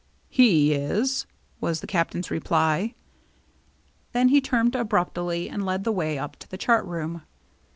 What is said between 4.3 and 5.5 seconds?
turned abruptly